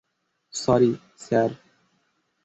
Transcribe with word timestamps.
Sorry, 0.53 0.91
sir! 1.23 1.51